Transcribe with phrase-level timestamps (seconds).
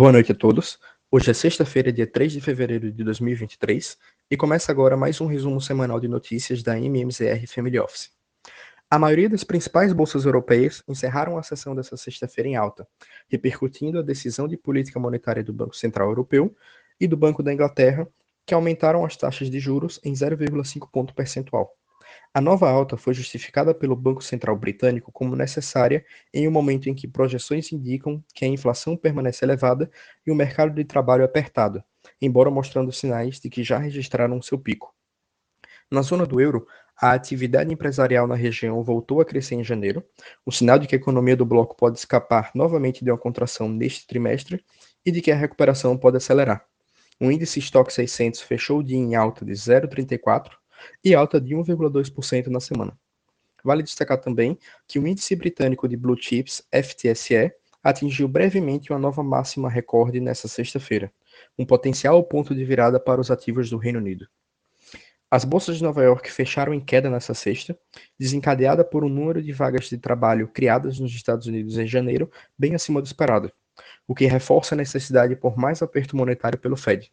[0.00, 0.78] Boa noite a todos.
[1.10, 3.98] Hoje é sexta-feira, dia 3 de fevereiro de 2023,
[4.30, 8.10] e começa agora mais um resumo semanal de notícias da MMZR Family Office.
[8.90, 12.88] A maioria das principais bolsas europeias encerraram a sessão dessa sexta-feira em alta,
[13.28, 16.56] repercutindo a decisão de política monetária do Banco Central Europeu
[16.98, 18.08] e do Banco da Inglaterra,
[18.46, 21.76] que aumentaram as taxas de juros em 0,5 ponto percentual.
[22.32, 26.94] A nova alta foi justificada pelo Banco Central Britânico como necessária em um momento em
[26.94, 29.90] que projeções indicam que a inflação permanece elevada
[30.26, 31.82] e o mercado de trabalho apertado,
[32.20, 34.94] embora mostrando sinais de que já registraram seu pico.
[35.90, 40.04] Na zona do euro, a atividade empresarial na região voltou a crescer em janeiro,
[40.46, 44.06] um sinal de que a economia do bloco pode escapar novamente de uma contração neste
[44.06, 44.62] trimestre
[45.04, 46.64] e de que a recuperação pode acelerar.
[47.18, 50.52] O índice Stock 600 fechou o dia em alta de 0,34,
[51.04, 52.98] e alta de 1,2% na semana.
[53.64, 59.22] Vale destacar também que o índice britânico de blue chips, FTSE, atingiu brevemente uma nova
[59.22, 61.12] máxima recorde nesta sexta-feira,
[61.58, 64.28] um potencial ponto de virada para os ativos do Reino Unido.
[65.30, 67.78] As bolsas de Nova York fecharam em queda nesta sexta,
[68.18, 72.74] desencadeada por um número de vagas de trabalho criadas nos Estados Unidos em janeiro bem
[72.74, 73.52] acima do esperado,
[74.08, 77.12] o que reforça a necessidade por mais aperto monetário pelo Fed.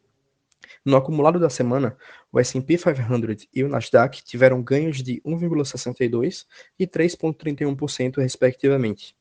[0.87, 1.97] No acumulado da semana,
[2.31, 6.45] o S&P 500 e o Nasdaq tiveram ganhos de 1,62%
[6.79, 9.13] e 3,31%, respectivamente.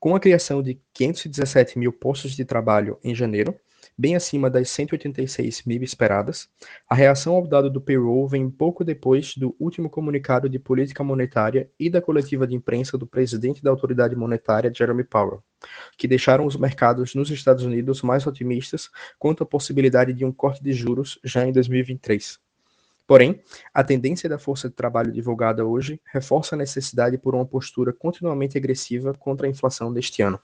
[0.00, 3.52] Com a criação de 517 mil postos de trabalho em janeiro,
[3.98, 6.48] bem acima das 186 mil esperadas,
[6.88, 11.68] a reação ao dado do payroll vem pouco depois do último comunicado de política monetária
[11.80, 15.42] e da coletiva de imprensa do presidente da autoridade monetária, Jeremy Powell,
[15.96, 18.88] que deixaram os mercados nos Estados Unidos mais otimistas
[19.18, 22.38] quanto à possibilidade de um corte de juros já em 2023.
[23.08, 23.42] Porém,
[23.72, 28.58] a tendência da força de trabalho divulgada hoje reforça a necessidade por uma postura continuamente
[28.58, 30.38] agressiva contra a inflação deste ano.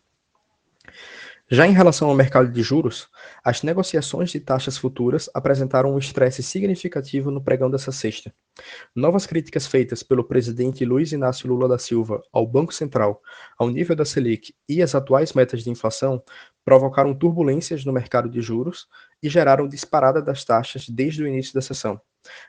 [1.51, 3.07] Já em relação ao mercado de juros,
[3.45, 8.33] as negociações de taxas futuras apresentaram um estresse significativo no pregão dessa sexta.
[8.97, 13.21] Novas críticas feitas pelo presidente Luiz Inácio Lula da Silva ao Banco Central,
[13.59, 16.23] ao nível da Selic e as atuais metas de inflação
[16.65, 18.89] provocaram turbulências no mercado de juros
[19.25, 21.99] e geraram disparada das taxas desde o início da sessão.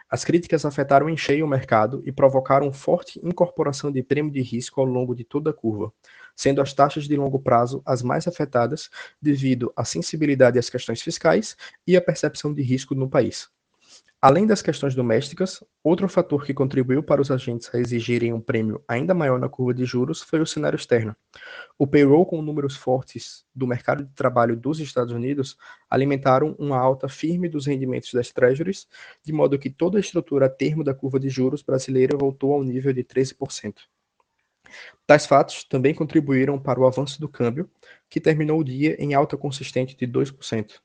[0.10, 4.82] As críticas afetaram em cheio o mercado e provocaram forte incorporação de prêmio de risco
[4.82, 5.92] ao longo de toda a curva,
[6.36, 8.90] sendo as taxas de longo prazo as mais afetadas
[9.22, 11.56] devido à sensibilidade às questões fiscais
[11.88, 13.50] e à percepção de risco no país.
[14.28, 18.84] Além das questões domésticas, outro fator que contribuiu para os agentes a exigirem um prêmio
[18.88, 21.16] ainda maior na curva de juros foi o cenário externo.
[21.78, 25.56] O payroll com números fortes do mercado de trabalho dos Estados Unidos
[25.88, 28.88] alimentaram uma alta firme dos rendimentos das treasuries,
[29.24, 32.64] de modo que toda a estrutura a termo da curva de juros brasileira voltou ao
[32.64, 33.76] nível de 13%.
[35.06, 37.70] Tais fatos também contribuíram para o avanço do câmbio,
[38.10, 40.82] que terminou o dia em alta consistente de 2%.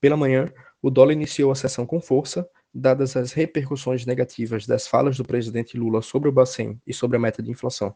[0.00, 2.44] Pela manhã, o dólar iniciou a sessão com força,
[2.74, 7.20] dadas as repercussões negativas das falas do presidente Lula sobre o Bacen e sobre a
[7.20, 7.94] meta de inflação.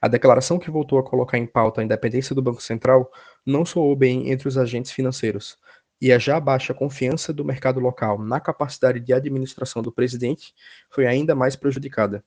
[0.00, 3.10] A declaração que voltou a colocar em pauta a independência do Banco Central
[3.44, 5.58] não soou bem entre os agentes financeiros,
[6.00, 10.52] e a já baixa confiança do mercado local na capacidade de administração do presidente
[10.90, 12.24] foi ainda mais prejudicada.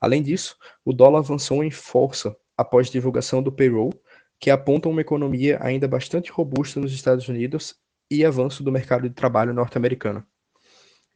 [0.00, 3.92] Além disso, o dólar avançou em força após divulgação do payroll,
[4.38, 7.74] que aponta uma economia ainda bastante robusta nos Estados Unidos
[8.10, 10.24] e avanço do mercado de trabalho norte-americano.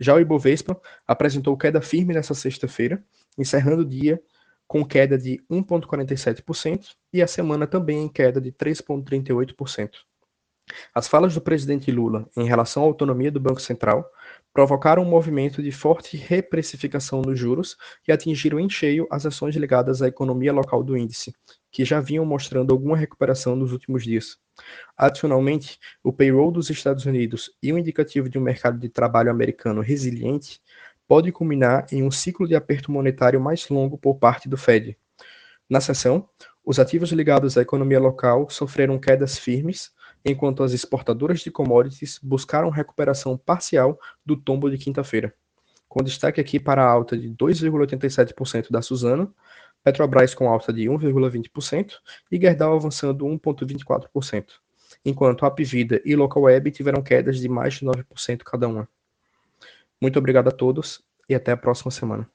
[0.02, 3.02] Já o Ibovespa apresentou queda firme nesta sexta-feira,
[3.38, 4.20] encerrando o dia
[4.66, 9.91] com queda de 1,47% e a semana também em queda de 3,38%.
[10.92, 14.04] As falas do presidente Lula em relação à autonomia do Banco Central
[14.52, 17.76] provocaram um movimento de forte reprecificação dos juros
[18.08, 21.32] e atingiram em cheio as ações ligadas à economia local do índice,
[21.70, 24.36] que já vinham mostrando alguma recuperação nos últimos dias.
[24.96, 29.80] Adicionalmente, o payroll dos Estados Unidos e o indicativo de um mercado de trabalho americano
[29.80, 30.60] resiliente
[31.08, 34.97] pode culminar em um ciclo de aperto monetário mais longo por parte do Fed.
[35.68, 36.28] Na sessão,
[36.65, 39.91] os ativos ligados à economia local sofreram quedas firmes,
[40.24, 45.34] enquanto as exportadoras de commodities buscaram recuperação parcial do tombo de quinta-feira.
[45.88, 49.34] Com destaque aqui para a alta de 2,87% da Suzano,
[49.82, 51.94] Petrobras com alta de 1,20%
[52.30, 54.46] e Gerdau avançando 1,24%,
[55.04, 58.88] enquanto a Apivida e Localweb tiveram quedas de mais de 9% cada uma.
[60.00, 62.28] Muito obrigado a todos e até a próxima semana.